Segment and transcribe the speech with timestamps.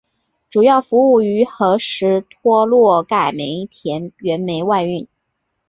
[0.49, 5.07] 主要服务于和什托洛盖煤田原煤外运。